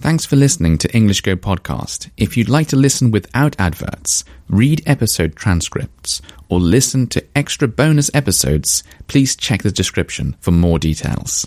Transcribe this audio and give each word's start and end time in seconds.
Thanks 0.00 0.24
for 0.24 0.36
listening 0.36 0.78
to 0.78 0.90
English 0.96 1.20
Go 1.20 1.36
Podcast. 1.36 2.08
If 2.16 2.34
you'd 2.34 2.48
like 2.48 2.68
to 2.68 2.76
listen 2.76 3.10
without 3.10 3.54
adverts, 3.58 4.24
read 4.48 4.82
episode 4.86 5.36
transcripts, 5.36 6.22
or 6.48 6.58
listen 6.58 7.06
to 7.08 7.22
extra 7.36 7.68
bonus 7.68 8.10
episodes, 8.14 8.82
please 9.08 9.36
check 9.36 9.62
the 9.62 9.70
description 9.70 10.36
for 10.40 10.52
more 10.52 10.78
details. 10.78 11.46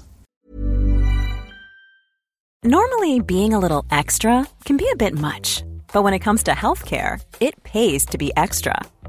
Normally, 2.63 3.21
being 3.21 3.55
a 3.55 3.59
little 3.59 3.85
extra 3.89 4.45
can 4.65 4.77
be 4.77 4.87
a 4.91 4.95
bit 4.95 5.17
much, 5.17 5.63
but 5.91 6.03
when 6.03 6.13
it 6.13 6.19
comes 6.19 6.43
to 6.43 6.51
healthcare, 6.51 7.19
it 7.39 7.63
pays 7.63 8.05
to 8.05 8.19
be 8.19 8.31
extra. 8.37 8.79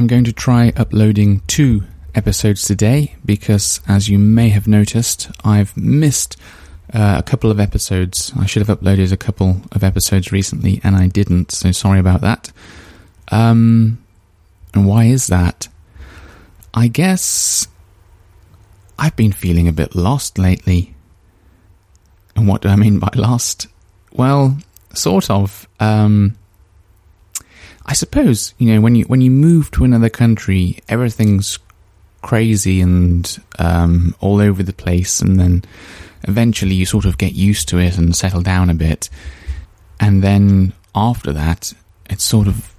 I'm 0.00 0.06
going 0.06 0.24
to 0.24 0.32
try 0.32 0.72
uploading 0.78 1.42
two 1.46 1.84
episodes 2.14 2.62
today 2.62 3.16
because, 3.22 3.82
as 3.86 4.08
you 4.08 4.18
may 4.18 4.48
have 4.48 4.66
noticed, 4.66 5.30
I've 5.44 5.76
missed 5.76 6.38
uh, 6.94 7.16
a 7.18 7.22
couple 7.22 7.50
of 7.50 7.60
episodes. 7.60 8.32
I 8.34 8.46
should 8.46 8.66
have 8.66 8.78
uploaded 8.78 9.12
a 9.12 9.18
couple 9.18 9.60
of 9.72 9.84
episodes 9.84 10.32
recently 10.32 10.80
and 10.82 10.96
I 10.96 11.08
didn't, 11.08 11.52
so 11.52 11.70
sorry 11.72 11.98
about 11.98 12.22
that. 12.22 12.50
Um, 13.30 14.02
and 14.72 14.86
why 14.86 15.04
is 15.04 15.26
that? 15.26 15.68
I 16.72 16.88
guess 16.88 17.68
I've 18.98 19.16
been 19.16 19.32
feeling 19.32 19.68
a 19.68 19.72
bit 19.72 19.94
lost 19.94 20.38
lately. 20.38 20.94
And 22.34 22.48
what 22.48 22.62
do 22.62 22.70
I 22.70 22.76
mean 22.76 23.00
by 23.00 23.10
lost? 23.16 23.66
Well, 24.14 24.56
sort 24.94 25.28
of. 25.28 25.68
Um, 25.78 26.38
I 27.90 27.92
suppose 27.92 28.54
you 28.56 28.72
know 28.72 28.80
when 28.80 28.94
you 28.94 29.04
when 29.06 29.20
you 29.20 29.32
move 29.32 29.72
to 29.72 29.82
another 29.82 30.08
country, 30.08 30.78
everything's 30.88 31.58
crazy 32.22 32.80
and 32.80 33.38
um, 33.58 34.14
all 34.20 34.40
over 34.40 34.62
the 34.62 34.72
place, 34.72 35.20
and 35.20 35.40
then 35.40 35.64
eventually 36.22 36.76
you 36.76 36.86
sort 36.86 37.04
of 37.04 37.18
get 37.18 37.32
used 37.32 37.68
to 37.70 37.78
it 37.78 37.98
and 37.98 38.14
settle 38.14 38.42
down 38.42 38.70
a 38.70 38.74
bit, 38.74 39.10
and 39.98 40.22
then 40.22 40.72
after 40.94 41.32
that, 41.32 41.72
it's 42.08 42.22
sort 42.22 42.46
of 42.46 42.72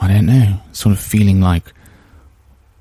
I 0.00 0.08
don't 0.08 0.26
know, 0.26 0.60
sort 0.72 0.92
of 0.92 1.00
feeling 1.00 1.40
like 1.40 1.72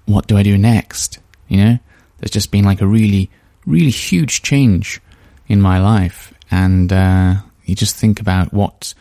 what 0.06 0.26
do 0.26 0.38
I 0.38 0.42
do 0.44 0.58
next? 0.58 1.20
You 1.48 1.58
know, 1.58 1.80
there's 2.18 2.32
just 2.32 2.50
been 2.50 2.66
like 2.66 2.82
a 2.82 2.88
really 2.88 3.30
really 3.68 3.92
huge 3.92 4.42
change 4.42 5.00
in 5.48 5.62
my 5.62 5.78
life, 5.78 6.34
and 6.50 6.92
uh, 6.92 7.36
you 7.66 7.76
just 7.76 7.96
think 7.98 8.20
about 8.20 8.52
what 8.52 8.96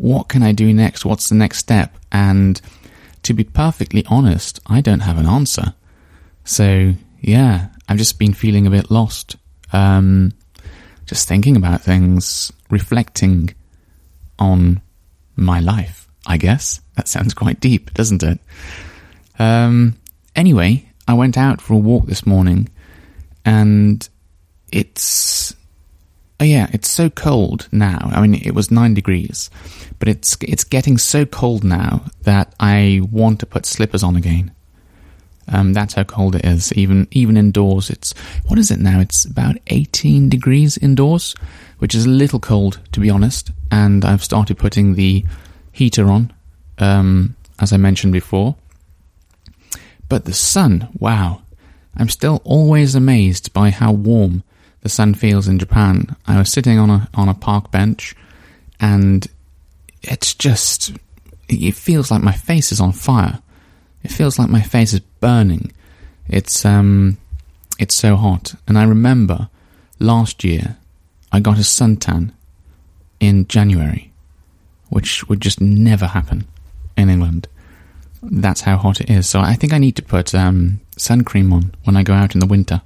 what 0.00 0.30
can 0.30 0.42
I 0.42 0.52
do 0.52 0.72
next? 0.72 1.04
What's 1.04 1.28
the 1.28 1.34
next 1.34 1.58
step? 1.58 1.94
And 2.10 2.58
to 3.22 3.34
be 3.34 3.44
perfectly 3.44 4.02
honest, 4.08 4.58
I 4.66 4.80
don't 4.80 5.00
have 5.00 5.18
an 5.18 5.26
answer. 5.26 5.74
So 6.44 6.94
yeah, 7.20 7.68
I've 7.86 7.98
just 7.98 8.18
been 8.18 8.32
feeling 8.32 8.66
a 8.66 8.70
bit 8.70 8.90
lost. 8.90 9.36
Um, 9.74 10.32
just 11.04 11.28
thinking 11.28 11.54
about 11.54 11.82
things, 11.82 12.50
reflecting 12.70 13.54
on 14.38 14.80
my 15.36 15.60
life, 15.60 16.08
I 16.26 16.38
guess. 16.38 16.80
That 16.96 17.06
sounds 17.06 17.34
quite 17.34 17.60
deep, 17.60 17.92
doesn't 17.92 18.22
it? 18.22 18.38
Um, 19.38 19.98
anyway, 20.34 20.88
I 21.06 21.12
went 21.12 21.36
out 21.36 21.60
for 21.60 21.74
a 21.74 21.78
walk 21.78 22.06
this 22.06 22.24
morning 22.24 22.70
and 23.44 24.08
it's 24.72 25.54
Oh 26.40 26.44
yeah, 26.44 26.68
it's 26.72 26.88
so 26.88 27.10
cold 27.10 27.68
now. 27.70 27.98
I 28.12 28.26
mean, 28.26 28.40
it 28.42 28.54
was 28.54 28.70
nine 28.70 28.94
degrees, 28.94 29.50
but 29.98 30.08
it's 30.08 30.38
it's 30.40 30.64
getting 30.64 30.96
so 30.96 31.26
cold 31.26 31.64
now 31.64 32.06
that 32.22 32.54
I 32.58 33.02
want 33.12 33.40
to 33.40 33.46
put 33.46 33.66
slippers 33.66 34.02
on 34.02 34.16
again. 34.16 34.50
Um, 35.48 35.74
that's 35.74 35.94
how 35.94 36.04
cold 36.04 36.34
it 36.36 36.46
is. 36.46 36.72
Even 36.72 37.08
even 37.10 37.36
indoors, 37.36 37.90
it's 37.90 38.14
what 38.46 38.58
is 38.58 38.70
it 38.70 38.80
now? 38.80 39.00
It's 39.00 39.26
about 39.26 39.58
eighteen 39.66 40.30
degrees 40.30 40.78
indoors, 40.78 41.34
which 41.78 41.94
is 41.94 42.06
a 42.06 42.10
little 42.10 42.40
cold 42.40 42.80
to 42.92 43.00
be 43.00 43.10
honest. 43.10 43.50
And 43.70 44.02
I've 44.02 44.24
started 44.24 44.56
putting 44.56 44.94
the 44.94 45.26
heater 45.72 46.08
on, 46.08 46.32
um, 46.78 47.36
as 47.58 47.74
I 47.74 47.76
mentioned 47.76 48.14
before. 48.14 48.56
But 50.08 50.24
the 50.24 50.32
sun, 50.32 50.88
wow! 50.98 51.42
I'm 51.98 52.08
still 52.08 52.40
always 52.44 52.94
amazed 52.94 53.52
by 53.52 53.68
how 53.68 53.92
warm 53.92 54.42
the 54.82 54.88
sun 54.88 55.14
feels 55.14 55.48
in 55.48 55.58
Japan. 55.58 56.16
I 56.26 56.38
was 56.38 56.52
sitting 56.52 56.78
on 56.78 56.90
a 56.90 57.08
on 57.14 57.28
a 57.28 57.34
park 57.34 57.70
bench, 57.70 58.14
and 58.80 59.26
it's 60.02 60.34
just 60.34 60.92
it 61.48 61.74
feels 61.74 62.10
like 62.10 62.22
my 62.22 62.32
face 62.32 62.72
is 62.72 62.80
on 62.80 62.92
fire. 62.92 63.40
It 64.02 64.10
feels 64.10 64.38
like 64.38 64.48
my 64.48 64.62
face 64.62 64.92
is 64.92 65.00
burning. 65.00 65.72
It's 66.28 66.64
um 66.64 67.18
it's 67.78 67.94
so 67.94 68.16
hot. 68.16 68.54
And 68.66 68.78
I 68.78 68.84
remember 68.84 69.48
last 69.98 70.44
year 70.44 70.76
I 71.32 71.40
got 71.40 71.58
a 71.58 71.62
suntan 71.62 72.32
in 73.18 73.46
January, 73.48 74.12
which 74.88 75.28
would 75.28 75.40
just 75.40 75.60
never 75.60 76.06
happen 76.06 76.46
in 76.96 77.10
England. 77.10 77.48
That's 78.22 78.62
how 78.62 78.76
hot 78.76 79.00
it 79.00 79.10
is. 79.10 79.28
So 79.28 79.40
I 79.40 79.54
think 79.54 79.72
I 79.72 79.78
need 79.78 79.96
to 79.96 80.02
put 80.02 80.34
um, 80.34 80.80
sun 80.96 81.24
cream 81.24 81.52
on 81.52 81.74
when 81.84 81.96
I 81.96 82.02
go 82.02 82.12
out 82.12 82.34
in 82.34 82.40
the 82.40 82.46
winter 82.46 82.82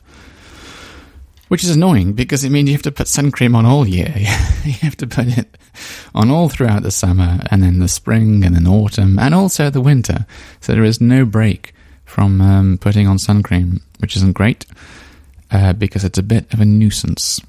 which 1.49 1.65
is 1.65 1.71
annoying 1.71 2.13
because 2.13 2.45
it 2.45 2.51
means 2.51 2.69
you 2.69 2.75
have 2.75 2.83
to 2.83 2.93
put 2.93 3.09
sun 3.09 3.31
cream 3.31 3.55
on 3.55 3.67
all 3.67 3.87
year. 3.87 4.13
you 4.17 4.73
have 4.73 4.97
to 4.97 5.07
put 5.07 5.27
it 5.39 5.57
on 6.15 6.31
all 6.31 6.49
throughout 6.49 6.83
the 6.83 6.91
summer 6.91 7.41
and 7.51 7.63
then 7.63 7.79
the 7.79 7.89
spring 7.89 8.45
and 8.45 8.55
then 8.55 8.67
autumn 8.67 9.19
and 9.19 9.35
also 9.35 9.71
the 9.71 9.81
winter. 9.81 10.27
So 10.61 10.73
there 10.73 10.85
is 10.85 11.01
no 11.01 11.25
break 11.25 11.75
from 12.05 12.41
um, 12.41 12.79
putting 12.79 13.07
on 13.07 13.19
sun 13.19 13.43
cream, 13.43 13.83
which 13.99 14.17
isn't 14.17 14.33
great 14.33 14.67
uh, 15.51 15.73
because 15.73 16.05
it's 16.05 16.19
a 16.19 16.23
bit 16.23 16.53
of 16.53 16.61
a 16.61 16.65
nuisance. 16.65 17.41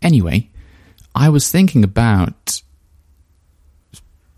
Anyway, 0.00 0.48
I 1.14 1.28
was 1.28 1.50
thinking 1.50 1.84
about 1.84 2.62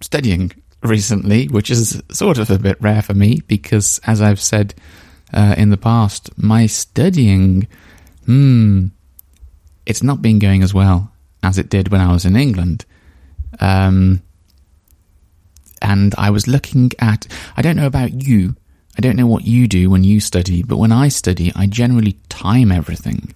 studying 0.00 0.52
recently, 0.82 1.46
which 1.46 1.70
is 1.70 2.02
sort 2.10 2.38
of 2.38 2.50
a 2.50 2.58
bit 2.58 2.80
rare 2.80 3.02
for 3.02 3.14
me 3.14 3.40
because, 3.46 4.00
as 4.06 4.20
I've 4.20 4.40
said 4.40 4.74
uh, 5.32 5.54
in 5.56 5.70
the 5.70 5.76
past, 5.76 6.30
my 6.36 6.66
studying 6.66 7.66
hmm, 8.24 8.86
it's 9.86 10.02
not 10.02 10.22
been 10.22 10.38
going 10.38 10.62
as 10.62 10.74
well 10.74 11.12
as 11.42 11.58
it 11.58 11.68
did 11.68 11.88
when 11.88 12.00
I 12.00 12.12
was 12.12 12.24
in 12.24 12.36
England. 12.36 12.84
Um, 13.60 14.22
and 15.82 16.14
I 16.16 16.30
was 16.30 16.48
looking 16.48 16.90
at, 16.98 17.26
I 17.56 17.62
don't 17.62 17.76
know 17.76 17.86
about 17.86 18.22
you, 18.26 18.56
I 18.96 19.00
don't 19.00 19.16
know 19.16 19.26
what 19.26 19.44
you 19.44 19.68
do 19.68 19.90
when 19.90 20.04
you 20.04 20.20
study, 20.20 20.62
but 20.62 20.78
when 20.78 20.92
I 20.92 21.08
study, 21.08 21.52
I 21.54 21.66
generally 21.66 22.16
time 22.28 22.72
everything. 22.72 23.34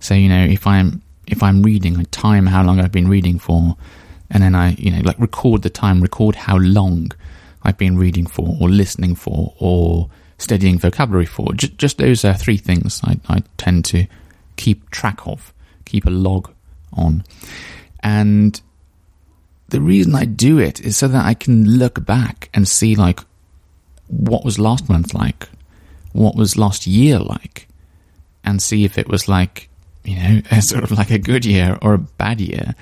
So, 0.00 0.14
you 0.14 0.28
know, 0.28 0.44
if 0.44 0.66
I'm, 0.66 1.02
if 1.26 1.42
I'm 1.42 1.62
reading, 1.62 1.98
I 1.98 2.04
time 2.04 2.46
how 2.46 2.62
long 2.62 2.80
I've 2.80 2.92
been 2.92 3.08
reading 3.08 3.38
for, 3.38 3.76
and 4.30 4.42
then 4.42 4.54
I, 4.54 4.72
you 4.72 4.90
know, 4.90 5.00
like 5.00 5.18
record 5.18 5.62
the 5.62 5.70
time, 5.70 6.00
record 6.00 6.34
how 6.36 6.56
long 6.58 7.10
I've 7.62 7.78
been 7.78 7.98
reading 7.98 8.26
for, 8.26 8.56
or 8.60 8.68
listening 8.68 9.14
for, 9.14 9.54
or 9.58 10.08
studying 10.38 10.78
vocabulary 10.78 11.26
for. 11.26 11.52
Just, 11.54 11.76
just 11.78 11.98
those 11.98 12.24
are 12.24 12.34
three 12.34 12.58
things 12.58 13.00
I, 13.02 13.18
I 13.28 13.42
tend 13.56 13.84
to 13.86 14.06
keep 14.58 14.90
track 14.90 15.26
of, 15.26 15.54
keep 15.86 16.04
a 16.04 16.10
log 16.10 16.52
on. 16.92 17.24
And 18.00 18.60
the 19.70 19.80
reason 19.80 20.14
I 20.14 20.26
do 20.26 20.58
it 20.58 20.80
is 20.80 20.98
so 20.98 21.08
that 21.08 21.24
I 21.24 21.32
can 21.32 21.64
look 21.64 22.04
back 22.04 22.50
and 22.52 22.68
see 22.68 22.94
like 22.94 23.20
what 24.08 24.44
was 24.44 24.58
last 24.58 24.88
month 24.88 25.14
like, 25.14 25.48
what 26.12 26.36
was 26.36 26.58
last 26.58 26.86
year 26.86 27.18
like, 27.18 27.68
and 28.44 28.60
see 28.60 28.84
if 28.84 28.98
it 28.98 29.08
was 29.08 29.28
like, 29.28 29.68
you 30.04 30.16
know, 30.16 30.42
sort 30.60 30.84
of 30.84 30.90
like 30.90 31.10
a 31.10 31.18
good 31.18 31.46
year 31.46 31.78
or 31.80 31.94
a 31.94 31.98
bad 31.98 32.40
year. 32.40 32.74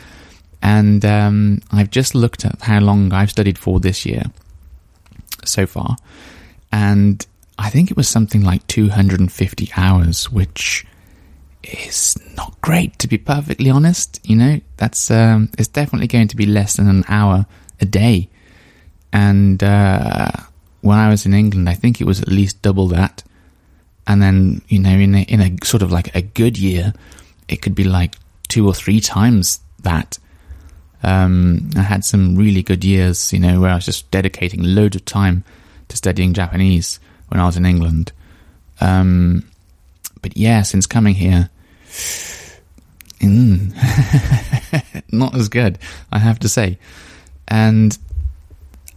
And 0.62 1.05
um, 1.05 1.61
I've 1.70 1.90
just 1.90 2.14
looked 2.14 2.44
at 2.44 2.62
how 2.62 2.81
long 2.81 3.12
I've 3.12 3.31
studied 3.31 3.58
for 3.58 3.79
this 3.79 4.06
year 4.06 4.25
so 5.44 5.67
far. 5.67 5.96
And 6.72 7.25
I 7.58 7.70
think 7.70 7.90
it 7.90 7.96
was 7.96 8.08
something 8.08 8.43
like 8.43 8.67
250 8.67 9.70
hours, 9.76 10.31
which 10.31 10.84
is 11.66 12.16
not 12.36 12.60
great 12.60 12.98
to 13.00 13.08
be 13.08 13.18
perfectly 13.18 13.70
honest. 13.70 14.20
You 14.24 14.36
know, 14.36 14.60
that's 14.76 15.10
um, 15.10 15.50
it's 15.58 15.68
definitely 15.68 16.06
going 16.06 16.28
to 16.28 16.36
be 16.36 16.46
less 16.46 16.76
than 16.76 16.88
an 16.88 17.04
hour 17.08 17.46
a 17.80 17.84
day. 17.84 18.28
And 19.12 19.62
uh, 19.62 20.30
when 20.80 20.98
I 20.98 21.08
was 21.08 21.26
in 21.26 21.34
England, 21.34 21.68
I 21.68 21.74
think 21.74 22.00
it 22.00 22.06
was 22.06 22.20
at 22.20 22.28
least 22.28 22.62
double 22.62 22.88
that. 22.88 23.22
And 24.06 24.22
then 24.22 24.62
you 24.68 24.78
know, 24.78 24.90
in 24.90 25.14
a, 25.14 25.22
in 25.22 25.40
a 25.40 25.64
sort 25.64 25.82
of 25.82 25.90
like 25.90 26.14
a 26.14 26.22
good 26.22 26.58
year, 26.58 26.92
it 27.48 27.62
could 27.62 27.74
be 27.74 27.84
like 27.84 28.14
two 28.48 28.66
or 28.66 28.74
three 28.74 29.00
times 29.00 29.60
that. 29.82 30.19
Um, 31.02 31.70
I 31.76 31.82
had 31.82 32.04
some 32.04 32.36
really 32.36 32.62
good 32.62 32.84
years, 32.84 33.32
you 33.32 33.38
know, 33.38 33.60
where 33.60 33.70
I 33.70 33.76
was 33.76 33.84
just 33.84 34.10
dedicating 34.10 34.62
loads 34.62 34.96
of 34.96 35.04
time 35.04 35.44
to 35.88 35.96
studying 35.96 36.32
Japanese 36.32 36.98
when 37.28 37.38
I 37.38 37.44
was 37.46 37.56
in 37.56 37.66
England. 37.66 38.12
Um, 38.80 39.44
but 40.22 40.36
yeah, 40.36 40.62
since 40.62 40.86
coming 40.86 41.14
here, 41.14 41.50
mm, 43.20 43.72
not 45.12 45.34
as 45.34 45.48
good, 45.48 45.78
I 46.12 46.19
have 46.19 46.38
to 46.40 46.48
say. 46.48 46.78
And 47.48 47.96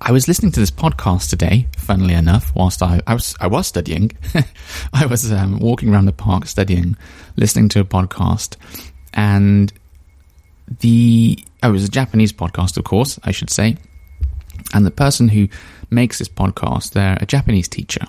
I 0.02 0.12
was 0.12 0.28
listening 0.28 0.52
to 0.54 0.60
this 0.60 0.72
podcast 0.72 1.30
today, 1.30 1.68
funnily 1.78 2.14
enough, 2.14 2.56
whilst 2.56 2.82
I, 2.82 3.02
I 3.06 3.14
was 3.14 3.36
I 3.42 3.48
was 3.48 3.68
studying. 3.68 4.12
I 4.94 5.06
was 5.06 5.32
um, 5.32 5.60
walking 5.60 5.90
around 5.90 6.06
the 6.06 6.14
park 6.14 6.46
studying, 6.46 6.96
listening 7.36 7.68
to 7.70 7.82
a 7.82 7.84
podcast, 7.84 8.56
and 9.14 9.74
the 10.80 11.44
oh, 11.64 11.70
it 11.70 11.72
was 11.72 11.84
a 11.84 11.90
Japanese 11.90 12.32
podcast, 12.32 12.78
of 12.78 12.86
course, 12.86 13.20
I 13.24 13.32
should 13.32 13.50
say. 13.50 13.78
And 14.74 14.86
the 14.86 14.92
person 14.92 15.28
who 15.28 15.50
makes 15.90 16.20
this 16.20 16.30
podcast, 16.30 16.92
they're 16.92 17.18
a 17.20 17.26
Japanese 17.26 17.68
teacher, 17.68 18.06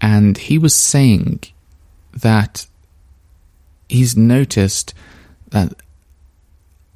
and 0.00 0.38
he 0.38 0.56
was 0.56 0.74
saying 0.74 1.42
that 2.14 2.66
he's 3.92 4.16
noticed 4.16 4.94
that 5.50 5.74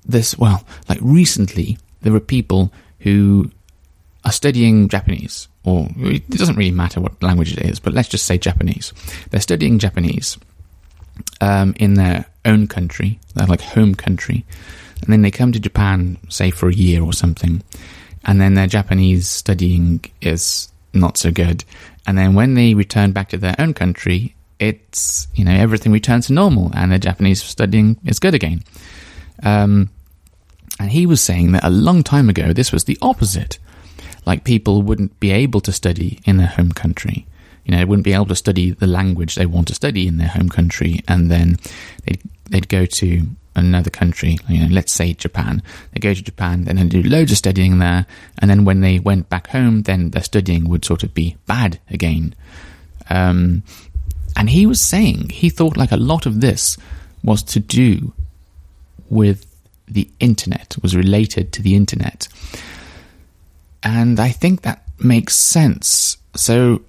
this 0.05 0.39
well, 0.39 0.65
like 0.89 0.99
recently, 1.03 1.79
there 2.03 2.13
were 2.13 2.21
people 2.21 2.73
who 3.01 3.51
are 4.25 4.33
studying 4.33 4.89
Japanese, 4.89 5.49
or 5.65 5.89
it 5.99 6.29
doesn't 6.31 6.57
really 6.57 6.71
matter 6.71 7.01
what 7.01 7.23
language 7.23 7.53
it 7.53 7.65
is, 7.65 7.79
but 7.81 7.93
let's 7.93 8.09
just 8.09 8.25
say 8.25 8.39
Japanese. 8.39 8.93
They're 9.31 9.41
studying 9.41 9.79
Japanese 9.79 10.39
um, 11.41 11.75
in 11.79 11.95
their 11.95 12.25
own 12.45 12.67
country, 12.67 13.21
their 13.35 13.47
like 13.47 13.61
home 13.61 13.95
country, 13.95 14.45
and 15.03 15.13
then 15.13 15.23
they 15.23 15.31
come 15.31 15.53
to 15.53 15.61
Japan, 15.61 16.19
say 16.29 16.51
for 16.51 16.69
a 16.69 16.75
year 16.75 17.03
or 17.03 17.13
something, 17.13 17.63
and 18.25 18.41
then 18.41 18.55
their 18.55 18.67
Japanese 18.67 19.29
studying 19.29 20.05
is 20.21 20.73
not 20.95 21.19
so 21.19 21.31
good, 21.31 21.65
and 22.07 22.17
then 22.17 22.35
when 22.35 22.55
they 22.55 22.75
return 22.75 23.13
back 23.13 23.29
to 23.31 23.37
their 23.37 23.57
own 23.59 23.75
country, 23.75 24.36
it's 24.59 25.29
you 25.35 25.45
know 25.45 25.53
everything 25.53 25.93
returns 25.93 26.27
to 26.27 26.33
normal, 26.33 26.71
and 26.75 26.93
the 26.93 26.99
Japanese 26.99 27.43
studying 27.43 27.99
is 28.05 28.19
good 28.19 28.35
again. 28.35 28.63
Um, 29.43 29.91
and 30.79 30.91
he 30.91 31.07
was 31.07 31.23
saying 31.23 31.53
that 31.53 31.65
a 31.65 31.71
long 31.71 32.03
time 32.03 32.29
ago, 32.29 32.53
this 32.53 32.73
was 32.73 32.85
the 32.85 32.99
opposite 33.01 33.59
like 34.27 34.45
people 34.45 34.83
wouldn't 34.83 35.19
be 35.21 35.31
able 35.31 35.61
to 35.61 35.73
study 35.73 36.21
in 36.25 36.37
their 36.37 36.49
home 36.49 36.73
country. 36.73 37.27
You 37.65 37.73
know, 37.73 37.79
they 37.79 37.85
wouldn't 37.85 38.05
be 38.05 38.13
able 38.13 38.27
to 38.27 38.37
study 38.37 38.73
the 38.73 38.87
language 38.87 39.37
they 39.37 39.47
want 39.47 39.69
to 39.69 39.75
study 39.75 40.07
in 40.07 40.19
their 40.19 40.29
home 40.29 40.49
country, 40.49 41.01
and 41.09 41.31
then 41.31 41.57
they'd 42.05 42.21
they'd 42.51 42.69
go 42.69 42.87
to 42.87 43.23
another 43.55 43.91
country. 43.91 44.37
You 44.49 44.61
know, 44.61 44.75
let's 44.75 44.93
say 44.93 45.15
Japan. 45.15 45.63
They 45.93 46.01
go 46.01 46.13
to 46.13 46.23
Japan, 46.23 46.67
and 46.69 46.79
then 46.79 46.89
do 46.89 47.03
loads 47.03 47.33
of 47.33 47.39
studying 47.39 47.79
there, 47.79 48.07
and 48.39 48.51
then 48.51 48.65
when 48.65 48.81
they 48.81 48.99
went 48.99 49.29
back 49.29 49.49
home, 49.49 49.83
then 49.83 50.11
their 50.11 50.23
studying 50.23 50.69
would 50.69 50.85
sort 50.85 51.03
of 51.03 51.15
be 51.15 51.37
bad 51.47 51.81
again. 51.91 52.35
Um, 53.09 53.63
and 54.37 54.51
he 54.51 54.67
was 54.67 54.81
saying 54.81 55.31
he 55.31 55.49
thought 55.49 55.77
like 55.77 55.93
a 55.93 55.97
lot 55.97 56.27
of 56.27 56.41
this 56.41 56.77
was 57.25 57.43
to 57.43 57.59
do 57.61 58.13
with 59.09 59.47
the 59.89 60.09
internet, 60.21 60.77
was 60.83 60.95
related 60.95 61.53
to 61.55 61.63
the 61.63 61.75
internet. 61.75 62.29
And 63.83 64.21
I 64.21 64.31
think 64.31 64.63
that 64.63 64.83
makes 64.99 65.35
sense. 65.37 66.19
So 66.35 66.83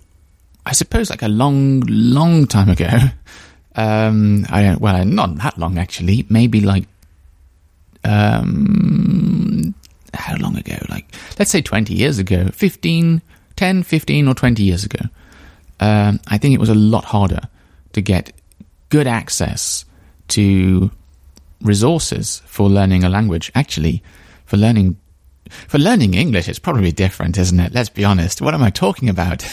I 0.65 0.73
suppose 0.73 1.09
like 1.09 1.21
a 1.21 1.27
long, 1.27 1.81
long 1.87 2.47
time 2.47 2.69
ago, 2.69 2.89
um, 3.75 4.45
I 4.49 4.75
well, 4.75 5.05
not 5.05 5.37
that 5.37 5.57
long 5.57 5.77
actually, 5.77 6.25
maybe 6.29 6.59
like, 6.59 6.85
um, 8.03 9.73
how 10.13 10.35
long 10.37 10.57
ago? 10.57 10.77
Like, 10.89 11.05
let's 11.39 11.51
say 11.51 11.61
20 11.61 11.93
years 11.93 12.19
ago, 12.19 12.49
15, 12.49 13.21
10, 13.55 13.83
15 13.83 14.27
or 14.27 14.33
20 14.33 14.63
years 14.63 14.83
ago. 14.83 14.99
Um, 15.79 16.19
I 16.27 16.37
think 16.37 16.53
it 16.53 16.59
was 16.59 16.69
a 16.69 16.75
lot 16.75 17.05
harder 17.05 17.41
to 17.93 18.01
get 18.01 18.33
good 18.89 19.07
access 19.07 19.85
to 20.29 20.91
resources 21.61 22.41
for 22.45 22.69
learning 22.69 23.03
a 23.03 23.09
language. 23.09 23.51
Actually, 23.55 24.03
for 24.45 24.57
learning 24.57 24.97
for 25.49 25.79
learning 25.79 26.13
English, 26.13 26.49
it's 26.49 26.59
probably 26.59 26.91
different, 26.91 27.37
isn't 27.37 27.59
it? 27.59 27.73
Let's 27.73 27.89
be 27.89 28.03
honest. 28.03 28.41
What 28.41 28.53
am 28.53 28.63
I 28.63 28.69
talking 28.69 29.09
about? 29.09 29.45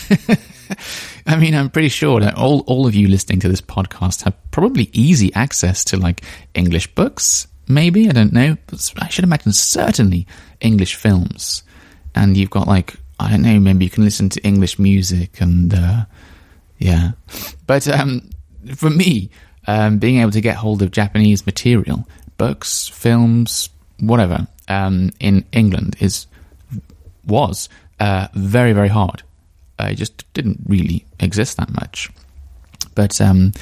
I 1.27 1.37
mean, 1.37 1.55
I'm 1.55 1.71
pretty 1.71 1.89
sure 1.89 2.21
that 2.21 2.37
all, 2.37 2.61
all 2.67 2.87
of 2.87 2.95
you 2.95 3.09
listening 3.09 3.41
to 3.41 3.49
this 3.49 3.61
podcast 3.61 4.23
have 4.23 4.35
probably 4.51 4.91
easy 4.93 5.33
access 5.35 5.85
to 5.87 5.97
like 5.97 6.23
English 6.55 6.95
books, 6.95 7.47
maybe, 7.69 8.09
I 8.09 8.13
don't 8.13 8.33
know. 8.33 8.57
But 8.67 8.93
I 8.99 9.09
should 9.09 9.25
imagine 9.25 9.53
certainly 9.53 10.27
English 10.61 10.97
films. 10.97 11.63
And 12.15 12.37
you've 12.37 12.51
got 12.51 12.67
like, 12.67 12.97
I 13.19 13.31
don't 13.31 13.43
know, 13.43 13.61
maybe 13.61 13.85
you 13.85 13.91
can 13.91 14.05
listen 14.05 14.29
to 14.31 14.43
English 14.43 14.79
music 14.79 15.41
and, 15.41 15.73
uh, 15.73 16.05
yeah. 16.79 17.13
But, 17.67 17.87
um, 17.89 18.31
for 18.75 18.91
me, 18.91 19.31
um, 19.67 19.99
being 19.99 20.19
able 20.21 20.33
to 20.33 20.41
get 20.41 20.57
hold 20.57 20.83
of 20.83 20.91
Japanese 20.91 21.47
material, 21.47 22.07
books, 22.37 22.89
films, 22.89 23.71
whatever, 24.01 24.47
um, 24.69 25.11
in 25.21 25.45
England 25.53 25.97
is 26.01 26.27
was 27.27 27.69
uh, 28.01 28.29
very 28.35 28.73
very 28.73 28.89
hard. 28.89 29.23
It 29.79 29.97
just 29.97 30.33
didn't 30.35 30.61
really 30.67 31.05
exist 31.21 31.57
that 31.57 31.71
much. 31.71 32.11
But 32.95 33.21
um, 33.21 33.53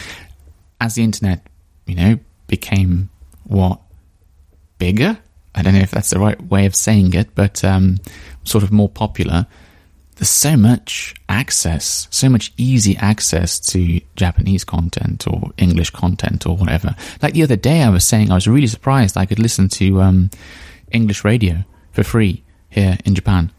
as 0.80 0.94
the 0.94 1.02
internet, 1.02 1.46
you 1.86 1.94
know, 1.94 2.18
became 2.46 3.08
what 3.44 3.80
bigger. 4.78 5.18
I 5.54 5.62
don't 5.62 5.74
know 5.74 5.80
if 5.80 5.90
that's 5.90 6.10
the 6.10 6.18
right 6.18 6.40
way 6.40 6.66
of 6.66 6.74
saying 6.74 7.14
it, 7.14 7.34
but 7.34 7.62
um, 7.64 7.98
sort 8.44 8.64
of 8.64 8.72
more 8.72 8.88
popular. 8.88 9.46
There's 10.16 10.30
so 10.30 10.56
much 10.56 11.14
access, 11.28 12.06
so 12.10 12.28
much 12.28 12.52
easy 12.56 12.96
access 12.96 13.58
to 13.70 14.00
Japanese 14.14 14.64
content 14.64 15.26
or 15.26 15.50
English 15.58 15.90
content 15.90 16.46
or 16.46 16.56
whatever. 16.56 16.94
Like 17.22 17.34
the 17.34 17.42
other 17.42 17.56
day, 17.56 17.82
I 17.82 17.88
was 17.88 18.06
saying 18.06 18.30
I 18.30 18.34
was 18.34 18.46
really 18.46 18.66
surprised 18.66 19.16
I 19.16 19.26
could 19.26 19.38
listen 19.38 19.68
to 19.70 20.00
um, 20.00 20.30
English 20.90 21.24
radio 21.24 21.64
for 21.92 22.04
free 22.04 22.44
here 22.70 22.98
in 23.04 23.14
Japan. 23.14 23.50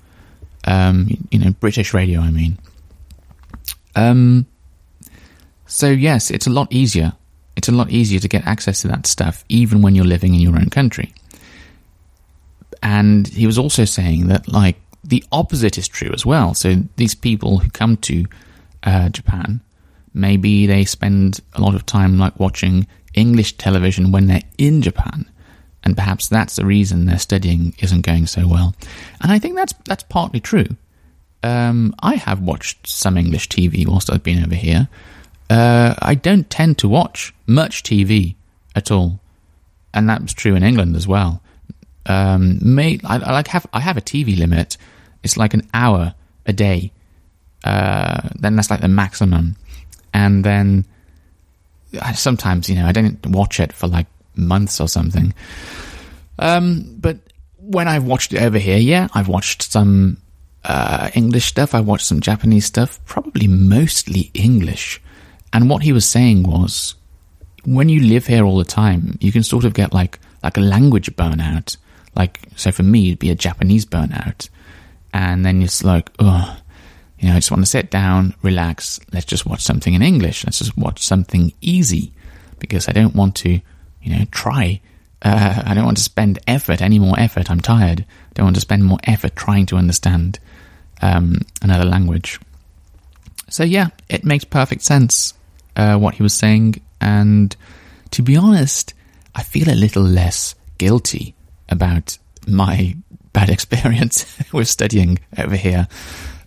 Um, 0.66 1.28
you 1.32 1.40
know, 1.40 1.52
British 1.52 1.94
radio, 1.94 2.22
I 2.22 2.32
mean. 2.32 2.58
Um, 3.96 4.46
so 5.68 5.90
yes, 5.90 6.32
it's 6.32 6.48
a 6.48 6.52
lot 6.52 6.72
easier. 6.72 7.14
It's 7.56 7.68
a 7.68 7.72
lot 7.72 7.90
easier 7.92 8.20
to 8.20 8.28
get 8.28 8.48
access 8.48 8.82
to 8.82 8.88
that 8.88 9.06
stuff, 9.06 9.44
even 9.50 9.82
when 9.82 9.96
you're 9.96 10.06
living 10.06 10.34
in 10.34 10.40
your 10.40 10.56
own 10.56 10.70
country. 10.70 11.14
And 12.84 13.28
he 13.28 13.48
was 13.48 13.58
also 13.58 13.86
saying 13.86 14.28
that, 14.28 14.48
like, 14.48 14.80
the 15.04 15.24
opposite 15.32 15.78
is 15.78 15.88
true 15.88 16.12
as 16.14 16.26
well. 16.26 16.54
So 16.54 16.76
these 16.98 17.16
people 17.16 17.58
who 17.58 17.70
come 17.70 17.98
to 17.98 18.26
uh, 18.84 19.10
Japan, 19.10 19.62
maybe 20.14 20.68
they 20.68 20.86
spend 20.86 21.40
a 21.54 21.62
lot 21.62 21.74
of 21.74 21.86
time, 21.86 22.20
like, 22.20 22.40
watching 22.40 22.86
English 23.16 23.58
television 23.58 24.12
when 24.12 24.28
they're 24.28 24.44
in 24.58 24.82
Japan 24.82 25.26
and 25.84 25.96
perhaps 25.96 26.28
that's 26.28 26.56
the 26.56 26.66
reason 26.66 27.06
their 27.06 27.20
studying 27.20 27.74
isn't 27.80 28.02
going 28.02 28.26
so 28.26 28.48
well. 28.48 28.74
And 29.22 29.32
I 29.32 29.40
think 29.40 29.56
that's 29.56 29.74
that's 29.86 30.04
partly 30.04 30.40
true. 30.40 30.68
Um, 31.44 31.94
I 32.00 32.16
have 32.16 32.42
watched 32.42 32.88
some 32.88 33.18
English 33.18 33.50
TV 33.50 33.86
whilst 33.86 34.10
I've 34.10 34.24
been 34.24 34.44
over 34.44 34.56
here. 34.56 34.88
Uh, 35.50 35.94
I 36.00 36.16
don't 36.16 36.50
tend 36.50 36.78
to 36.80 36.88
watch 36.88 37.34
much 37.46 37.84
TV 37.84 38.36
at 38.76 38.92
all, 38.92 39.20
and 39.94 40.10
that 40.10 40.22
was 40.22 40.34
true 40.34 40.56
in 40.56 40.64
England 40.64 40.96
as 40.96 41.08
well. 41.08 41.42
Um, 42.06 42.60
may, 42.62 43.00
I, 43.04 43.16
I, 43.16 43.32
like 43.32 43.48
have 43.48 43.66
I 43.74 43.80
have 43.80 43.98
a 43.98 44.02
TV 44.02 44.38
limit. 44.38 44.78
It's 45.24 45.38
like 45.38 45.54
an 45.54 45.70
hour 45.74 46.14
a 46.46 46.54
day. 46.54 46.92
Uh, 47.64 48.30
then 48.36 48.56
that's 48.56 48.70
like 48.70 48.82
the 48.82 48.90
maximum, 48.90 49.56
and 50.14 50.44
then 50.44 50.86
sometimes 52.14 52.70
you 52.70 52.76
know 52.76 52.86
I 52.86 52.92
don't 52.92 53.26
watch 53.28 53.60
it 53.60 53.72
for 53.72 53.88
like 53.88 54.08
months 54.36 54.82
or 54.82 54.88
something. 54.88 55.34
Um, 56.40 56.98
but 57.00 57.20
when 57.58 57.88
I've 57.88 58.04
watched 58.04 58.34
it 58.34 58.42
over 58.42 58.58
here, 58.58 58.78
yeah, 58.78 59.08
I've 59.14 59.30
watched 59.30 59.64
some 59.64 60.18
uh, 60.66 61.10
English 61.14 61.46
stuff, 61.46 61.74
I've 61.74 61.86
watched 61.86 62.06
some 62.06 62.20
Japanese 62.20 62.66
stuff, 62.66 63.04
probably 63.06 63.48
mostly 63.48 64.32
English. 64.34 65.02
And 65.52 65.70
what 65.70 65.84
he 65.84 65.94
was 65.94 66.06
saying 66.06 66.44
was 66.44 66.96
when 67.64 67.90
you 67.90 68.02
live 68.02 68.28
here 68.28 68.44
all 68.44 68.58
the 68.58 68.66
time, 68.66 69.18
you 69.22 69.32
can 69.32 69.44
sort 69.44 69.66
of 69.66 69.74
get 69.74 69.94
like 69.94 70.20
like 70.42 70.58
a 70.58 70.62
language 70.62 71.16
burnout. 71.16 71.78
Like, 72.16 72.40
so 72.56 72.72
for 72.72 72.84
me, 72.84 73.08
it'd 73.08 73.20
be 73.20 73.32
a 73.32 73.36
Japanese 73.36 73.86
burnout. 73.86 74.50
And 75.14 75.46
then 75.46 75.62
it's 75.62 75.84
like, 75.84 76.12
oh, 76.20 76.58
you 77.20 77.30
know, 77.30 77.36
I 77.36 77.38
just 77.38 77.52
want 77.52 77.64
to 77.64 77.70
sit 77.70 77.90
down, 77.90 78.36
relax. 78.42 79.00
Let's 79.12 79.26
just 79.26 79.46
watch 79.46 79.62
something 79.62 79.94
in 79.94 80.02
English. 80.02 80.46
Let's 80.46 80.60
just 80.60 80.78
watch 80.78 81.04
something 81.04 81.54
easy 81.62 82.12
because 82.60 82.90
I 82.90 82.92
don't 82.92 83.16
want 83.16 83.36
to, 83.38 83.60
you 84.02 84.18
know, 84.18 84.26
try. 84.32 84.82
Uh, 85.22 85.64
I 85.66 85.74
don't 85.74 85.86
want 85.86 85.98
to 85.98 86.04
spend 86.04 86.40
effort, 86.48 86.82
any 86.82 87.00
more 87.00 87.18
effort. 87.18 87.50
I'm 87.50 87.62
tired. 87.62 88.02
I 88.02 88.34
don't 88.34 88.46
want 88.46 88.56
to 88.56 88.62
spend 88.62 88.84
more 88.84 89.00
effort 89.04 89.36
trying 89.36 89.66
to 89.68 89.78
understand 89.78 90.40
um, 91.02 91.42
another 91.62 91.86
language. 91.86 92.40
So 93.50 93.64
yeah, 93.64 93.90
it 94.10 94.26
makes 94.26 94.44
perfect 94.44 94.82
sense 94.82 95.34
uh, 95.76 95.98
what 95.98 96.16
he 96.16 96.24
was 96.24 96.34
saying, 96.34 96.82
and 97.00 97.56
to 98.12 98.22
be 98.22 98.36
honest, 98.36 98.94
I 99.36 99.44
feel 99.44 99.70
a 99.70 99.76
little 99.76 100.04
less 100.04 100.56
guilty 100.78 101.36
about 101.74 102.18
my 102.48 102.96
bad 103.34 103.50
experience 103.58 104.26
with 104.54 104.70
studying 104.70 105.20
over 105.38 105.56
here, 105.56 105.88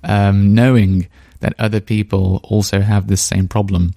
um, 0.02 0.54
knowing 0.54 1.08
that 1.40 1.54
other 1.58 1.80
people 1.80 2.40
also 2.44 2.80
have 2.80 3.06
this 3.06 3.20
same 3.20 3.48
problem. 3.48 3.94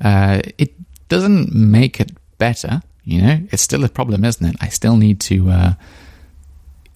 Uh, 0.00 0.40
it 0.56 0.72
doesn't 1.08 1.52
make 1.54 2.00
it 2.00 2.12
better, 2.38 2.82
you 3.04 3.20
know. 3.20 3.40
It's 3.50 3.62
still 3.62 3.84
a 3.84 3.88
problem, 3.88 4.24
isn't 4.24 4.46
it? 4.46 4.56
I 4.60 4.68
still 4.68 4.96
need 4.96 5.20
to 5.22 5.50
uh, 5.50 5.72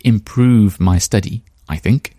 improve 0.05 0.81
my 0.81 0.99
study. 0.99 1.43
I 1.69 1.77
think 1.77 2.15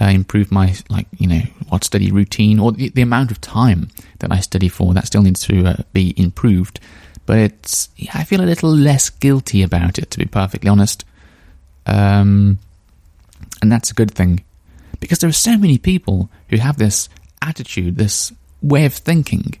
uh, 0.00 0.06
improve 0.06 0.50
my 0.50 0.74
like 0.88 1.06
you 1.18 1.26
know 1.26 1.42
what 1.68 1.84
study 1.84 2.10
routine 2.10 2.58
or 2.58 2.72
the, 2.72 2.88
the, 2.90 3.02
amount 3.02 3.30
of 3.30 3.40
time 3.40 3.88
that 4.18 4.32
I 4.32 4.40
study 4.40 4.68
for. 4.68 4.94
That 4.94 5.06
still 5.06 5.22
needs 5.22 5.42
to 5.46 5.66
uh, 5.66 5.76
be 5.92 6.14
improved. 6.16 6.80
But 7.26 7.38
it's 7.38 7.88
I 8.14 8.24
feel 8.24 8.40
a 8.40 8.46
little 8.46 8.70
less 8.70 9.10
guilty 9.10 9.62
about 9.62 9.98
it, 9.98 10.10
to 10.10 10.18
be 10.18 10.24
perfectly 10.24 10.68
honest. 10.68 11.04
Um, 11.86 12.58
and 13.60 13.70
that's 13.70 13.90
a 13.90 13.94
good 13.94 14.10
thing 14.10 14.44
because 15.02 15.18
there 15.18 15.28
are 15.28 15.32
so 15.32 15.58
many 15.58 15.78
people 15.78 16.30
who 16.48 16.56
have 16.56 16.78
this 16.78 17.08
attitude, 17.42 17.96
this 17.96 18.32
way 18.62 18.84
of 18.86 18.94
thinking. 18.94 19.58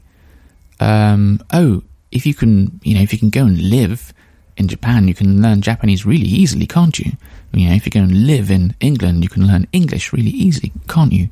Um, 0.80 1.42
oh, 1.52 1.82
if 2.12 2.24
you 2.26 2.32
can, 2.32 2.80
you 2.84 2.94
know, 2.94 3.02
if 3.02 3.12
you 3.12 3.18
can 3.18 3.30
go 3.30 3.44
and 3.44 3.58
live 3.60 4.14
in 4.56 4.68
Japan, 4.68 5.08
you 5.08 5.14
can 5.14 5.42
learn 5.42 5.60
Japanese 5.62 6.06
really 6.06 6.26
easily, 6.26 6.66
can't 6.66 6.98
you? 6.98 7.12
You 7.52 7.68
know, 7.68 7.74
if 7.74 7.84
you 7.84 7.90
go 7.90 8.00
and 8.00 8.26
live 8.26 8.50
in 8.50 8.74
England, 8.80 9.24
you 9.24 9.28
can 9.28 9.46
learn 9.46 9.66
English 9.72 10.12
really 10.12 10.30
easily, 10.30 10.72
can't 10.88 11.12
you? 11.12 11.28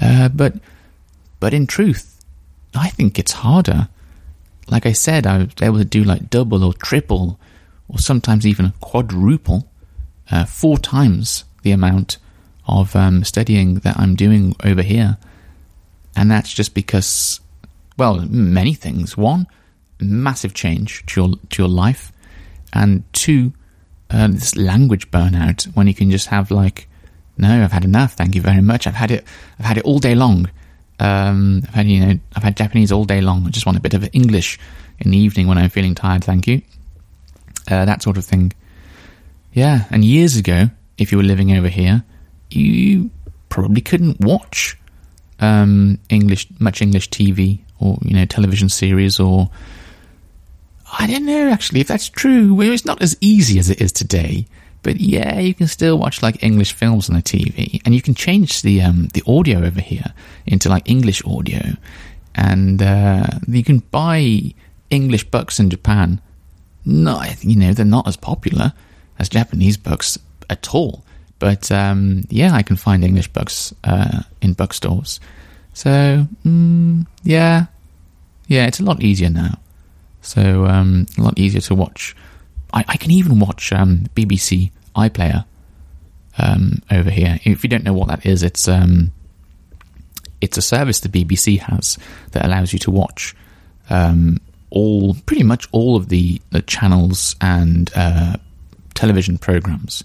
Uh, 0.00 0.28
but, 0.28 0.54
but 1.40 1.54
in 1.54 1.66
truth, 1.66 2.20
I 2.74 2.88
think 2.88 3.18
it's 3.18 3.32
harder. 3.32 3.88
Like 4.68 4.86
I 4.86 4.92
said, 4.92 5.26
I 5.26 5.38
was 5.38 5.48
able 5.60 5.78
to 5.78 5.84
do 5.84 6.04
like 6.04 6.30
double 6.30 6.64
or 6.64 6.72
triple, 6.72 7.38
or 7.88 7.98
sometimes 7.98 8.46
even 8.46 8.72
quadruple, 8.80 9.68
uh, 10.30 10.44
four 10.44 10.78
times 10.78 11.44
the 11.62 11.72
amount 11.72 12.18
of 12.66 12.96
um, 12.96 13.24
studying 13.24 13.76
that 13.80 13.98
I'm 13.98 14.14
doing 14.14 14.56
over 14.64 14.82
here. 14.82 15.18
And 16.16 16.30
that's 16.30 16.52
just 16.52 16.74
because, 16.74 17.40
well, 17.98 18.20
many 18.28 18.74
things. 18.74 19.16
One, 19.16 19.46
massive 20.00 20.54
change 20.54 21.04
to 21.06 21.20
your 21.20 21.36
to 21.50 21.62
your 21.62 21.68
life, 21.68 22.12
and 22.72 23.04
two, 23.12 23.52
uh, 24.10 24.28
this 24.28 24.56
language 24.56 25.10
burnout 25.10 25.64
when 25.74 25.86
you 25.86 25.94
can 25.94 26.10
just 26.10 26.28
have 26.28 26.50
like, 26.50 26.88
no, 27.36 27.62
I've 27.62 27.72
had 27.72 27.84
enough. 27.84 28.14
Thank 28.14 28.34
you 28.34 28.40
very 28.40 28.62
much. 28.62 28.86
I've 28.86 28.94
had 28.94 29.10
it. 29.10 29.24
I've 29.58 29.66
had 29.66 29.78
it 29.78 29.84
all 29.84 29.98
day 29.98 30.14
long. 30.14 30.48
Um, 31.00 31.62
I've 31.68 31.74
had 31.74 31.86
you 31.86 32.06
know, 32.06 32.18
I've 32.36 32.42
had 32.42 32.56
Japanese 32.56 32.92
all 32.92 33.04
day 33.04 33.20
long. 33.20 33.46
I 33.46 33.50
just 33.50 33.66
want 33.66 33.78
a 33.78 33.80
bit 33.80 33.94
of 33.94 34.08
English 34.12 34.58
in 34.98 35.10
the 35.10 35.18
evening 35.18 35.48
when 35.48 35.58
I'm 35.58 35.70
feeling 35.70 35.94
tired. 35.94 36.24
Thank 36.24 36.46
you. 36.46 36.62
Uh, 37.70 37.84
that 37.84 38.02
sort 38.02 38.16
of 38.16 38.24
thing. 38.24 38.52
Yeah, 39.52 39.84
and 39.90 40.04
years 40.04 40.36
ago, 40.36 40.70
if 40.98 41.12
you 41.12 41.18
were 41.18 41.24
living 41.24 41.56
over 41.56 41.68
here, 41.68 42.04
you 42.50 43.10
probably 43.48 43.80
couldn't 43.80 44.20
watch 44.20 44.76
um, 45.40 45.98
English 46.08 46.48
much 46.58 46.82
English 46.82 47.10
TV 47.10 47.60
or 47.80 47.98
you 48.02 48.14
know 48.14 48.24
television 48.24 48.68
series 48.68 49.20
or 49.20 49.50
I 50.98 51.06
don't 51.06 51.26
know 51.26 51.50
actually 51.50 51.80
if 51.80 51.88
that's 51.88 52.08
true. 52.08 52.60
It's 52.60 52.84
not 52.84 53.02
as 53.02 53.16
easy 53.20 53.58
as 53.58 53.70
it 53.70 53.80
is 53.80 53.92
today. 53.92 54.46
But 54.84 55.00
yeah, 55.00 55.40
you 55.40 55.54
can 55.54 55.66
still 55.66 55.98
watch 55.98 56.22
like 56.22 56.42
English 56.42 56.74
films 56.74 57.08
on 57.08 57.16
the 57.16 57.22
TV, 57.22 57.80
and 57.84 57.94
you 57.94 58.02
can 58.02 58.14
change 58.14 58.62
the 58.62 58.82
um, 58.82 59.08
the 59.14 59.22
audio 59.26 59.64
over 59.64 59.80
here 59.80 60.12
into 60.46 60.68
like 60.68 60.88
English 60.88 61.24
audio, 61.24 61.72
and 62.34 62.80
uh, 62.80 63.26
you 63.48 63.64
can 63.64 63.78
buy 63.90 64.54
English 64.90 65.24
books 65.30 65.58
in 65.58 65.70
Japan. 65.70 66.20
No, 66.84 67.22
you 67.40 67.56
know 67.56 67.72
they're 67.72 67.86
not 67.86 68.06
as 68.06 68.18
popular 68.18 68.74
as 69.18 69.28
Japanese 69.30 69.78
books 69.78 70.18
at 70.50 70.74
all. 70.74 71.02
But 71.38 71.72
um, 71.72 72.24
yeah, 72.28 72.52
I 72.52 72.62
can 72.62 72.76
find 72.76 73.02
English 73.02 73.28
books 73.28 73.72
uh, 73.84 74.22
in 74.42 74.52
bookstores. 74.52 75.18
So 75.72 76.26
mm, 76.44 77.06
yeah, 77.22 77.66
yeah, 78.48 78.66
it's 78.66 78.80
a 78.80 78.84
lot 78.84 79.02
easier 79.02 79.30
now. 79.30 79.58
So 80.20 80.66
um, 80.66 81.06
a 81.18 81.22
lot 81.22 81.38
easier 81.38 81.62
to 81.62 81.74
watch. 81.74 82.14
I, 82.74 82.84
I 82.88 82.96
can 82.96 83.10
even 83.10 83.38
watch 83.38 83.72
um, 83.72 84.06
BBC 84.14 84.70
iPlayer 84.94 85.46
um, 86.36 86.82
over 86.90 87.10
here. 87.10 87.38
If 87.44 87.62
you 87.62 87.70
don't 87.70 87.84
know 87.84 87.94
what 87.94 88.08
that 88.08 88.26
is, 88.26 88.42
it's 88.42 88.68
um, 88.68 89.12
it's 90.40 90.58
a 90.58 90.62
service 90.62 91.00
the 91.00 91.08
BBC 91.08 91.60
has 91.60 91.96
that 92.32 92.44
allows 92.44 92.72
you 92.72 92.78
to 92.80 92.90
watch 92.90 93.34
um, 93.88 94.38
all 94.70 95.14
pretty 95.26 95.44
much 95.44 95.68
all 95.72 95.96
of 95.96 96.08
the, 96.08 96.42
the 96.50 96.60
channels 96.60 97.36
and 97.40 97.90
uh, 97.94 98.36
television 98.94 99.38
programs 99.38 100.04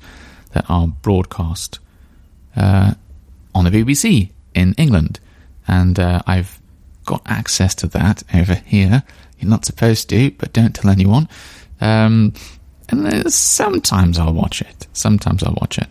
that 0.53 0.65
are 0.69 0.87
broadcast 0.87 1.79
uh, 2.55 2.93
on 3.53 3.65
the 3.65 3.71
BBC 3.71 4.29
in 4.53 4.73
England, 4.77 5.19
and 5.67 5.99
uh, 5.99 6.21
I've 6.25 6.61
got 7.05 7.21
access 7.25 7.73
to 7.73 7.87
that 7.87 8.21
over 8.33 8.53
here 8.53 9.03
you're 9.39 9.49
not 9.49 9.65
supposed 9.65 10.09
to, 10.09 10.31
but 10.31 10.53
don't 10.53 10.75
tell 10.75 10.91
anyone. 10.91 11.27
Um, 11.81 12.33
and 12.91 13.31
sometimes 13.33 14.19
I'll 14.19 14.33
watch 14.33 14.61
it. 14.61 14.87
Sometimes 14.93 15.43
I'll 15.43 15.57
watch 15.59 15.77
it. 15.77 15.87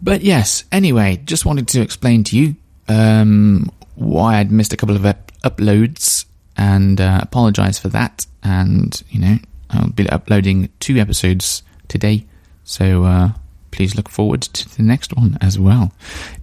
But 0.00 0.22
yes, 0.22 0.64
anyway, 0.70 1.20
just 1.24 1.44
wanted 1.44 1.68
to 1.68 1.80
explain 1.80 2.24
to 2.24 2.38
you 2.38 2.54
um, 2.88 3.70
why 3.96 4.36
I'd 4.38 4.52
missed 4.52 4.72
a 4.72 4.76
couple 4.76 4.96
of 4.96 5.04
ep- 5.04 5.32
uploads 5.42 6.24
and 6.56 7.00
uh, 7.00 7.20
apologize 7.22 7.78
for 7.78 7.88
that. 7.88 8.26
And, 8.42 9.02
you 9.10 9.20
know, 9.20 9.36
I'll 9.70 9.90
be 9.90 10.08
uploading 10.08 10.68
two 10.80 10.98
episodes 10.98 11.62
today. 11.88 12.26
So 12.64 13.04
uh, 13.04 13.32
please 13.70 13.96
look 13.96 14.08
forward 14.08 14.42
to 14.42 14.76
the 14.76 14.82
next 14.82 15.16
one 15.16 15.36
as 15.40 15.58
well. 15.58 15.92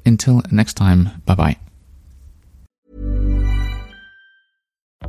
Until 0.06 0.42
next 0.51 0.74
time, 0.74 1.22
bye 1.25 1.36
bye. 1.36 1.58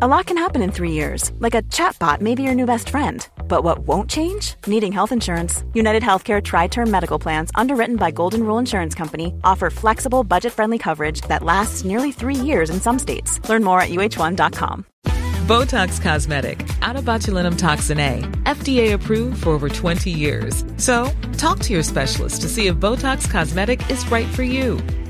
A 0.03 0.07
lot 0.07 0.27
can 0.27 0.37
happen 0.37 0.61
in 0.61 0.73
three 0.73 0.93
years, 0.93 1.33
like 1.39 1.55
a 1.55 1.63
chatbot 1.73 2.21
may 2.21 2.35
be 2.35 2.43
your 2.43 2.55
new 2.55 2.67
best 2.67 2.91
friend. 2.91 3.27
But 3.49 3.65
what 3.65 3.79
won't 3.79 4.11
change? 4.11 4.55
Needing 4.67 4.93
health 4.93 5.11
insurance. 5.11 5.65
United 5.73 6.03
Healthcare 6.03 6.45
Tri 6.45 6.67
Term 6.67 6.91
Medical 6.91 7.19
Plans, 7.19 7.51
underwritten 7.55 7.97
by 7.97 8.11
Golden 8.11 8.43
Rule 8.43 8.59
Insurance 8.59 8.95
Company, 8.95 9.33
offer 9.43 9.71
flexible, 9.71 10.23
budget 10.23 10.53
friendly 10.53 10.77
coverage 10.77 11.23
that 11.29 11.43
lasts 11.43 11.87
nearly 11.87 12.13
three 12.13 12.35
years 12.35 12.69
in 12.69 12.79
some 12.79 12.99
states. 12.99 13.41
Learn 13.49 13.65
more 13.65 13.81
at 13.81 13.89
uh1.com. 13.89 14.85
Botox 15.49 15.99
Cosmetic, 15.99 16.59
onabotulinumtoxinA, 16.83 18.43
FDA 18.43 18.93
approved 18.93 19.43
for 19.45 19.51
over 19.51 19.71
20 19.71 20.11
years. 20.11 20.63
So, 20.77 21.11
talk 21.39 21.61
to 21.61 21.73
your 21.73 21.83
specialist 21.83 22.43
to 22.43 22.51
see 22.51 22.67
if 22.67 22.77
Botox 22.77 23.31
Cosmetic 23.31 23.89
is 23.91 24.05
right 24.11 24.29
for 24.29 24.43
you. 24.43 24.79